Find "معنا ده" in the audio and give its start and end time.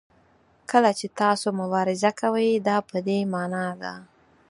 3.33-3.93